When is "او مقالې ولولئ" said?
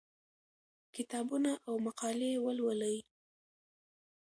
1.67-2.97